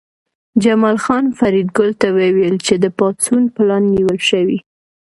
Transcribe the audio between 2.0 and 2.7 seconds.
ته وویل